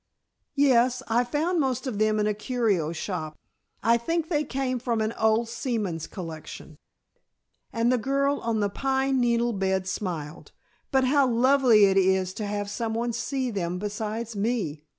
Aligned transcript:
"Yes. 0.55 1.03
I 1.09 1.23
found 1.23 1.59
most 1.59 1.85
of 1.85 1.99
them 1.99 2.19
in 2.19 2.25
a 2.25 2.33
curio 2.33 2.91
shop. 2.91 3.37
I 3.83 3.99
think 3.99 4.29
they 4.29 4.43
came 4.43 4.79
from 4.79 4.99
an 4.99 5.13
old 5.13 5.47
seaman's 5.47 6.07
collection," 6.07 6.79
and 7.71 7.91
the 7.91 7.99
girl 7.99 8.39
on 8.39 8.61
the 8.61 8.69
pine 8.71 9.19
needle 9.19 9.53
bed 9.53 9.87
smiled. 9.87 10.53
"But 10.89 11.03
how 11.03 11.27
lovely 11.29 11.85
it 11.85 11.97
is 11.97 12.33
to 12.33 12.47
have 12.47 12.67
someone 12.67 13.13
see 13.13 13.51
them 13.51 13.77
besides 13.77 14.35
me!" 14.35 14.81